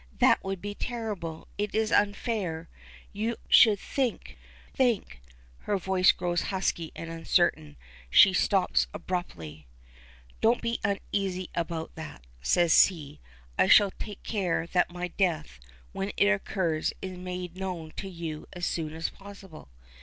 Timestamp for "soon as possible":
18.65-19.69